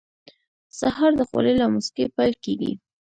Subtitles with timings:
[0.79, 2.71] سهار د خولې له موسکۍ پیل کېږي.